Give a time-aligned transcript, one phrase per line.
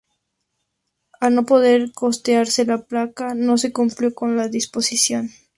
[1.19, 5.29] Al no poder costearse la placa no se cumplió con la disposición.